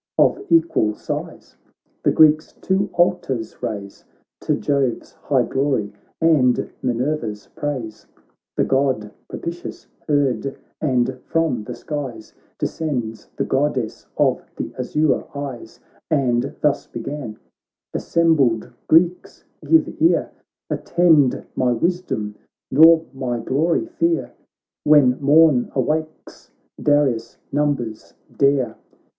[0.17, 1.57] Of equal size,
[2.01, 4.03] the Greeks two altars raise
[4.39, 8.07] To Jove's high glory, and Minerva's praise;
[8.57, 15.79] The God propitious heard, and from the skies Descends the Goddess of the azure eyes,
[16.09, 17.37] And thus began—
[17.93, 20.31] "Assembled Greeks, give ear,
[20.71, 22.33] Attend my wisdom,
[22.71, 24.33] nor my glory fear;
[24.83, 26.49] When morn awakes,
[26.81, 28.75] Darius' numbers dare.